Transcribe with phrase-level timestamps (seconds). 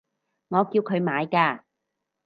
[0.47, 1.61] 我叫佢買㗎